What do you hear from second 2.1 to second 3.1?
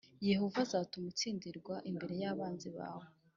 y’abanzi bawe